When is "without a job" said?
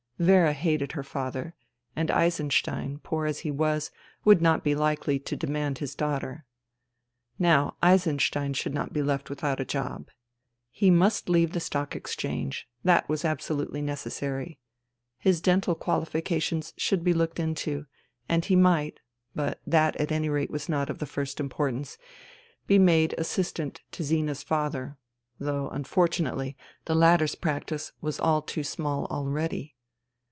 9.31-10.09